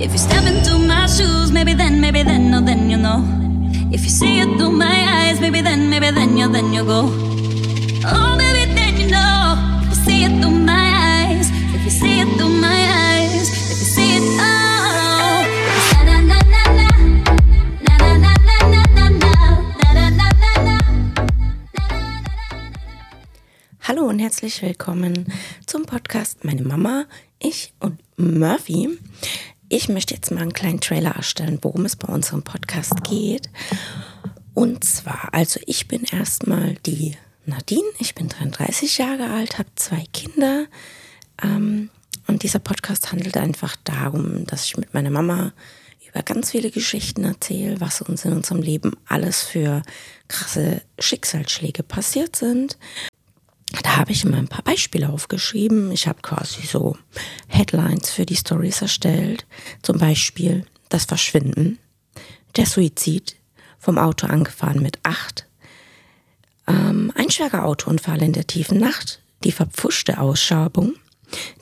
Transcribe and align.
If 0.00 0.12
you 0.12 0.18
step 0.18 0.44
into 0.44 0.78
my 0.78 1.06
shoes, 1.06 1.52
maybe 1.52 1.74
then, 1.74 2.00
maybe 2.00 2.22
then, 2.22 2.50
no, 2.50 2.60
then 2.62 2.88
you 2.88 2.96
know. 2.96 3.22
If 3.92 4.02
you 4.02 4.08
see 4.08 4.40
it 4.40 4.56
through 4.56 4.70
my 4.72 4.86
eyes, 4.86 5.40
maybe 5.40 5.60
then, 5.60 5.90
maybe 5.90 6.10
then 6.10 6.36
you, 6.38 6.48
then 6.48 6.72
you 6.72 6.84
go. 6.84 7.10
Oh, 8.06 8.34
maybe 8.38 8.72
then 8.72 8.96
you 8.96 9.10
know. 9.10 9.56
If 9.82 9.88
you 9.90 9.94
see 10.04 10.24
it 10.24 10.40
through 10.40 10.56
my 10.56 10.88
eyes, 11.28 11.50
if 11.74 11.84
you 11.84 11.90
see 11.90 12.20
it 12.20 12.28
through 12.38 12.48
my 12.48 12.80
eyes, 13.04 13.48
if 13.70 13.78
you 13.80 13.88
see 13.94 14.16
it, 14.16 14.22
oh. 14.40 15.44
Na 15.92 16.02
na, 16.04 16.20
na 16.20 16.40
na 16.40 16.88
na 17.84 17.96
na 17.98 18.16
na 18.16 18.32
na, 18.40 18.62
na 18.72 18.82
na 18.94 20.08
na 20.08 20.28
na 20.40 20.52
na. 20.64 20.78
Hallo 23.80 24.06
und 24.08 24.18
herzlich 24.18 24.62
willkommen 24.62 25.26
zum 25.66 25.84
Podcast 25.84 26.44
Meine 26.44 26.62
Mama, 26.62 27.04
ich 27.38 27.74
und 27.80 28.00
Murphy. 28.16 28.98
Ich 29.72 29.88
möchte 29.88 30.14
jetzt 30.14 30.32
mal 30.32 30.40
einen 30.40 30.52
kleinen 30.52 30.80
Trailer 30.80 31.12
erstellen, 31.12 31.60
worum 31.62 31.84
es 31.84 31.94
bei 31.94 32.12
unserem 32.12 32.42
Podcast 32.42 33.04
geht. 33.04 33.48
Und 34.52 34.82
zwar, 34.82 35.32
also 35.32 35.60
ich 35.64 35.86
bin 35.86 36.02
erstmal 36.02 36.74
die 36.86 37.16
Nadine, 37.46 37.86
ich 38.00 38.16
bin 38.16 38.28
33 38.28 38.98
Jahre 38.98 39.30
alt, 39.30 39.58
habe 39.58 39.68
zwei 39.76 40.04
Kinder. 40.12 40.66
Ähm, 41.40 41.88
und 42.26 42.42
dieser 42.42 42.58
Podcast 42.58 43.12
handelt 43.12 43.36
einfach 43.36 43.76
darum, 43.84 44.44
dass 44.44 44.64
ich 44.64 44.76
mit 44.76 44.92
meiner 44.92 45.10
Mama 45.10 45.52
über 46.08 46.24
ganz 46.24 46.50
viele 46.50 46.72
Geschichten 46.72 47.22
erzähle, 47.22 47.80
was 47.80 48.02
uns 48.02 48.24
in 48.24 48.32
unserem 48.32 48.62
Leben 48.62 48.96
alles 49.06 49.42
für 49.42 49.82
krasse 50.26 50.82
Schicksalsschläge 50.98 51.84
passiert 51.84 52.34
sind. 52.34 52.76
Habe 54.00 54.12
ich 54.12 54.24
immer 54.24 54.38
ein 54.38 54.48
paar 54.48 54.64
Beispiele 54.64 55.10
aufgeschrieben. 55.10 55.92
Ich 55.92 56.08
habe 56.08 56.22
quasi 56.22 56.66
so 56.66 56.96
Headlines 57.48 58.08
für 58.08 58.24
die 58.24 58.34
Stories 58.34 58.80
erstellt. 58.80 59.44
Zum 59.82 59.98
Beispiel 59.98 60.64
das 60.88 61.04
Verschwinden, 61.04 61.78
der 62.56 62.64
Suizid, 62.64 63.36
vom 63.78 63.98
Auto 63.98 64.26
angefahren 64.26 64.80
mit 64.80 64.98
acht, 65.02 65.46
ähm, 66.66 67.12
ein 67.14 67.28
schwerer 67.28 67.66
Autounfall 67.66 68.22
in 68.22 68.32
der 68.32 68.46
tiefen 68.46 68.78
Nacht, 68.78 69.20
die 69.44 69.52
verpfuschte 69.52 70.18
Ausschabung, 70.18 70.94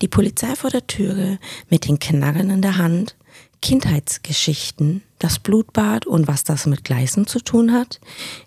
die 0.00 0.06
Polizei 0.06 0.54
vor 0.54 0.70
der 0.70 0.86
Türe 0.86 1.40
mit 1.68 1.88
den 1.88 1.98
Knarren 1.98 2.50
in 2.50 2.62
der 2.62 2.76
Hand, 2.76 3.16
Kindheitsgeschichten, 3.60 5.02
das 5.18 5.38
Blutbad 5.38 6.06
und 6.06 6.28
was 6.28 6.44
das 6.44 6.66
mit 6.66 6.84
Gleisen 6.84 7.26
zu 7.26 7.40
tun 7.40 7.72
hat, 7.72 8.00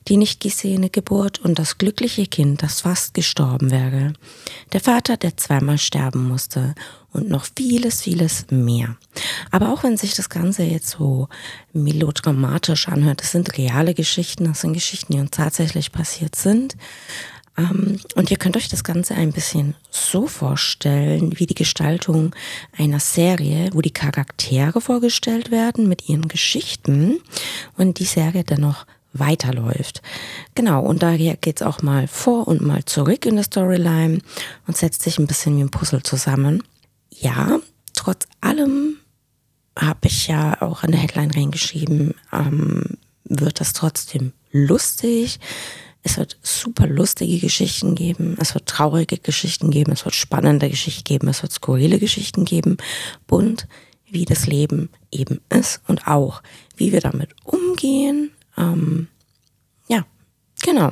die 0.08 0.18
nicht 0.18 0.40
gesehene 0.40 0.90
Geburt 0.90 1.40
und 1.40 1.59
das 1.59 1.78
glückliche 1.78 2.26
Kind, 2.28 2.64
das 2.64 2.81
fast 2.81 3.14
gestorben 3.14 3.72
wäre, 3.72 4.14
der 4.72 4.80
Vater, 4.80 5.18
der 5.18 5.36
zweimal 5.38 5.78
sterben 5.78 6.28
musste 6.28 6.76
und 7.12 7.30
noch 7.30 7.45
vieles, 7.58 8.02
vieles 8.02 8.45
mehr. 8.50 8.95
Aber 9.52 9.73
auch 9.73 9.84
wenn 9.84 9.98
sich 9.98 10.16
das 10.16 10.30
Ganze 10.30 10.64
jetzt 10.64 10.92
so 10.92 11.28
melodramatisch 11.73 12.88
anhört, 12.88 13.22
das 13.22 13.31
sind 13.31 13.58
reale 13.58 13.94
Geschichten, 13.94 14.46
das 14.46 14.62
sind 14.62 14.73
Geschichten, 14.73 15.14
die 15.14 15.20
uns 15.20 15.31
tatsächlich 15.31 15.92
passiert 15.92 16.36
sind. 16.36 16.78
Ähm, 17.58 18.00
und 18.16 18.32
ihr 18.32 18.38
könnt 18.38 18.58
euch 18.58 18.70
das 18.70 18.84
Ganze 18.84 19.16
ein 19.16 19.32
bisschen 19.32 19.76
so 19.90 20.28
vorstellen, 20.28 21.40
wie 21.40 21.46
die 21.46 21.56
Gestaltung 21.56 22.36
einer 22.78 23.00
Serie, 23.00 23.70
wo 23.74 23.82
die 23.82 23.92
Charaktere 23.92 24.82
vorgestellt 24.82 25.52
werden 25.52 25.88
mit 25.88 26.08
ihren 26.08 26.28
Geschichten 26.28 27.20
und 27.78 28.00
die 28.00 28.06
Serie 28.06 28.44
dann 28.44 28.62
noch 28.62 28.86
weiterläuft. 29.14 30.02
Genau, 30.56 30.82
und 30.82 31.04
daher 31.04 31.36
geht's 31.36 31.62
auch 31.62 31.82
mal 31.82 32.08
vor 32.08 32.48
und 32.48 32.62
mal 32.62 32.86
zurück 32.86 33.26
in 33.26 33.36
der 33.36 33.44
Storyline 33.44 34.20
und 34.68 34.78
setzt 34.78 35.04
sich 35.04 35.20
ein 35.20 35.28
bisschen 35.28 35.58
wie 35.58 35.62
ein 35.62 35.72
Puzzle 35.72 36.04
zusammen. 36.04 36.64
Ja, 37.10 37.60
trotz 37.94 38.26
allem 38.40 38.98
habe 39.78 40.08
ich 40.08 40.28
ja 40.28 40.62
auch 40.62 40.84
in 40.84 40.92
der 40.92 41.02
Headline 41.02 41.32
reingeschrieben, 41.32 42.14
ähm, 42.32 42.98
wird 43.26 43.60
das 43.60 43.74
trotzdem 43.74 44.34
lustig. 44.52 45.40
Es 46.04 46.18
wird 46.18 46.38
super 46.42 46.88
lustige 46.88 47.40
Geschichten 47.40 47.96
geben, 47.96 48.36
es 48.40 48.53
wird 48.56 48.66
traurige 48.66 49.18
Geschichten 49.18 49.70
geben, 49.70 49.92
es 49.92 50.03
wird 50.03 50.16
spannende 50.16 50.70
Geschichten 50.70 51.03
geben, 51.03 51.28
es 51.28 51.44
wird 51.44 51.52
skurrile 51.52 52.00
Geschichten 52.00 52.44
geben, 52.44 52.78
bunt, 53.28 53.68
wie 54.09 54.25
das 54.25 54.48
Leben 54.48 54.90
eben 55.12 55.42
ist 55.50 55.81
und 55.88 56.08
auch, 56.08 56.42
wie 56.75 56.92
wir 56.92 57.02
damit 57.02 57.30
umgehen. 57.44 58.31
Ähm, 58.58 59.08
ja, 59.88 60.06
genau. 60.64 60.92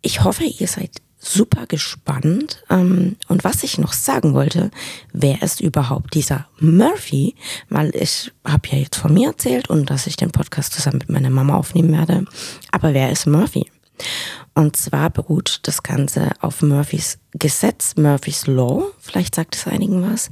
Ich 0.00 0.24
hoffe, 0.24 0.44
ihr 0.44 0.68
seid 0.68 1.02
super 1.18 1.66
gespannt. 1.66 2.64
Ähm, 2.70 3.16
und 3.28 3.44
was 3.44 3.62
ich 3.62 3.78
noch 3.78 3.92
sagen 3.92 4.34
wollte, 4.34 4.70
wer 5.12 5.42
ist 5.42 5.60
überhaupt 5.60 6.14
dieser 6.14 6.48
Murphy? 6.58 7.34
Weil 7.68 7.94
ich 7.94 8.32
habe 8.44 8.68
ja 8.70 8.78
jetzt 8.78 8.96
von 8.96 9.12
mir 9.12 9.28
erzählt 9.28 9.68
und 9.68 9.90
dass 9.90 10.06
ich 10.06 10.16
den 10.16 10.30
Podcast 10.30 10.72
zusammen 10.72 10.98
mit 10.98 11.10
meiner 11.10 11.30
Mama 11.30 11.56
aufnehmen 11.56 11.92
werde. 11.92 12.24
Aber 12.70 12.94
wer 12.94 13.10
ist 13.10 13.26
Murphy? 13.26 13.66
Und 14.54 14.76
zwar 14.76 15.10
beruht 15.10 15.60
das 15.64 15.82
Ganze 15.82 16.32
auf 16.40 16.62
Murphys 16.62 17.18
Gesetz, 17.32 17.94
Murphys 17.96 18.46
Law. 18.46 18.90
Vielleicht 18.98 19.36
sagt 19.36 19.54
es 19.54 19.66
einigen 19.66 20.02
was. 20.02 20.30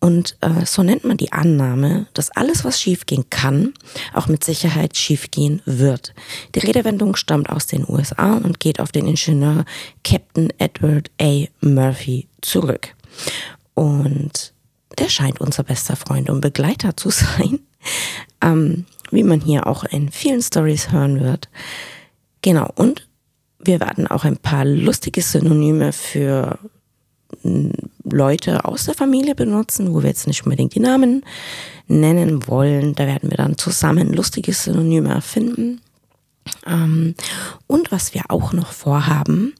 Und 0.00 0.36
äh, 0.42 0.66
so 0.66 0.82
nennt 0.82 1.04
man 1.04 1.16
die 1.16 1.32
Annahme, 1.32 2.06
dass 2.12 2.30
alles, 2.30 2.64
was 2.64 2.78
schiefgehen 2.78 3.24
kann, 3.30 3.72
auch 4.12 4.26
mit 4.26 4.44
Sicherheit 4.44 4.96
schiefgehen 4.96 5.62
wird. 5.64 6.12
Die 6.54 6.58
Redewendung 6.58 7.16
stammt 7.16 7.48
aus 7.48 7.66
den 7.66 7.88
USA 7.88 8.34
und 8.36 8.60
geht 8.60 8.80
auf 8.80 8.92
den 8.92 9.06
Ingenieur 9.06 9.64
Captain 10.02 10.52
Edward 10.58 11.10
A. 11.18 11.46
Murphy 11.62 12.28
zurück. 12.42 12.94
Und 13.72 14.52
der 14.98 15.08
scheint 15.08 15.40
unser 15.40 15.62
bester 15.62 15.96
Freund 15.96 16.30
und 16.30 16.40
Begleiter 16.40 16.96
zu 16.96 17.10
sein, 17.10 17.60
ähm, 18.42 18.84
wie 19.10 19.22
man 19.22 19.40
hier 19.40 19.66
auch 19.66 19.84
in 19.84 20.10
vielen 20.10 20.42
Stories 20.42 20.92
hören 20.92 21.20
wird. 21.20 21.48
Genau, 22.44 22.68
und 22.74 23.08
wir 23.58 23.80
werden 23.80 24.06
auch 24.06 24.24
ein 24.24 24.36
paar 24.36 24.66
lustige 24.66 25.22
Synonyme 25.22 25.94
für 25.94 26.58
hm, 27.40 27.72
Leute 28.04 28.66
aus 28.66 28.84
der 28.84 28.92
Familie 28.92 29.34
benutzen, 29.34 29.94
wo 29.94 30.02
wir 30.02 30.10
jetzt 30.10 30.26
nicht 30.26 30.44
unbedingt 30.44 30.74
die 30.74 30.80
Namen 30.80 31.24
nennen 31.86 32.46
wollen. 32.46 32.94
Da 32.94 33.06
werden 33.06 33.30
wir 33.30 33.38
dann 33.38 33.56
zusammen 33.56 34.12
lustige 34.12 34.52
Synonyme 34.52 35.08
erfinden. 35.08 35.80
Ähm, 36.66 37.14
und 37.66 37.90
was 37.90 38.12
wir 38.12 38.24
auch 38.28 38.52
noch 38.52 38.72
vorhaben, 38.72 39.54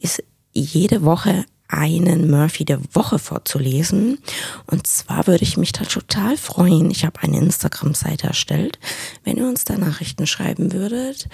ist 0.00 0.20
jede 0.52 1.04
Woche 1.04 1.44
einen 1.68 2.28
Murphy 2.28 2.64
der 2.64 2.80
Woche 2.92 3.20
vorzulesen. 3.20 4.18
Und 4.66 4.88
zwar 4.88 5.28
würde 5.28 5.44
ich 5.44 5.56
mich 5.56 5.70
da 5.70 5.84
total 5.84 6.36
freuen. 6.36 6.90
Ich 6.90 7.04
habe 7.04 7.22
eine 7.22 7.38
Instagram-Seite 7.38 8.26
erstellt. 8.26 8.80
Wenn 9.22 9.36
ihr 9.36 9.46
uns 9.46 9.64
da 9.64 9.78
Nachrichten 9.78 10.26
schreiben 10.26 10.72
würdet, 10.72 11.28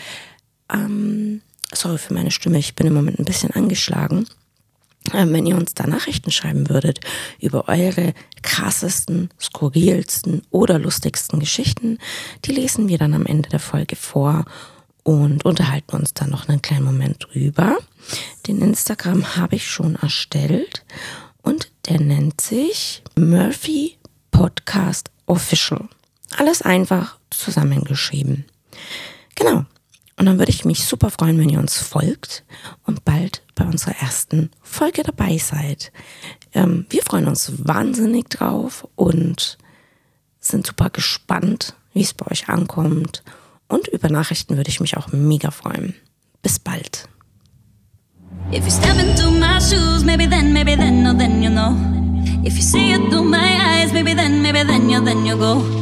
ähm, 0.73 1.43
sorry 1.73 1.99
für 1.99 2.15
meine 2.15 2.31
Stimme, 2.31 2.59
ich 2.59 2.75
bin 2.75 2.87
im 2.87 2.95
Moment 2.95 3.19
ein 3.19 3.25
bisschen 3.25 3.51
angeschlagen. 3.51 4.27
Ähm, 5.15 5.33
wenn 5.33 5.47
ihr 5.47 5.57
uns 5.57 5.75
da 5.75 5.87
Nachrichten 5.87 6.31
schreiben 6.31 6.69
würdet 6.69 7.01
über 7.41 7.69
eure 7.69 8.13
krassesten, 8.43 9.31
skurrilsten 9.41 10.43
oder 10.51 10.79
lustigsten 10.79 11.41
Geschichten, 11.41 11.99
die 12.45 12.53
lesen 12.53 12.89
wir 12.89 12.99
dann 12.99 13.15
am 13.15 13.27
Ende 13.27 13.49
der 13.49 13.61
Folge 13.61 13.97
vor 13.97 14.45
und 15.03 15.45
unterhalten 15.45 15.97
uns 15.97 16.13
dann 16.13 16.31
noch 16.31 16.49
einen 16.49 16.61
kleinen 16.61 16.85
Moment 16.85 17.27
drüber. 17.31 17.79
Den 18.47 18.61
Instagram 18.61 19.37
habe 19.37 19.57
ich 19.57 19.67
schon 19.67 19.97
erstellt 19.97 20.85
und 21.43 21.71
der 21.89 22.01
nennt 22.01 22.41
sich 22.41 23.03
Murphy 23.17 23.97
Podcast 24.31 25.11
Official. 25.27 25.89
Alles 26.37 26.63
einfach 26.63 27.17
zusammengeschrieben. 27.31 28.45
Genau. 29.35 29.65
Und 30.21 30.27
dann 30.27 30.39
würde 30.39 30.53
ich 30.53 30.67
mich 30.67 30.85
super 30.85 31.09
freuen, 31.09 31.39
wenn 31.39 31.49
ihr 31.49 31.59
uns 31.59 31.79
folgt 31.79 32.45
und 32.85 33.07
bald 33.07 33.41
bei 33.55 33.65
unserer 33.65 33.97
ersten 34.03 34.51
Folge 34.61 35.03
dabei 35.03 35.39
seid. 35.39 35.93
Ähm, 36.53 36.85
wir 36.91 37.03
freuen 37.03 37.27
uns 37.27 37.51
wahnsinnig 37.57 38.29
drauf 38.29 38.87
und 38.97 39.57
sind 40.39 40.67
super 40.67 40.91
gespannt, 40.91 41.73
wie 41.95 42.03
es 42.03 42.13
bei 42.13 42.31
euch 42.31 42.51
ankommt. 42.51 43.23
Und 43.67 43.89
über 43.89 44.11
Nachrichten 44.11 44.59
würde 44.59 44.69
ich 44.69 44.81
mich 44.81 44.99
auch 44.99 45.11
mega 45.11 45.51
freuen. 45.51 45.95
Bis 46.43 46.59
bald. 46.59 47.09
If 48.53 48.67
you 48.67 48.71
step 48.71 48.99
into 48.99 49.31
my 49.31 49.59
shoes, 49.59 50.05
maybe 50.05 50.29
then, 50.29 50.53
maybe 50.53 50.77
then, 50.77 51.03
no, 51.03 51.15
then 51.15 51.43
you 51.43 51.49
know. 51.49 51.75
If 52.45 52.57
you 52.57 52.63
see 52.63 52.93
it 52.93 53.11
through 53.11 53.25
my 53.25 53.39
eyes, 53.39 53.91
maybe 53.95 54.15
then, 54.15 54.43
maybe 54.43 54.67
then, 54.67 54.91
you, 54.91 55.03
then 55.03 55.25
you 55.25 55.39
go. 55.39 55.80